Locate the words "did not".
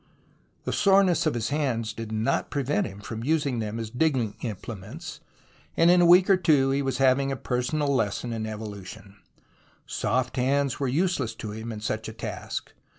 1.93-2.49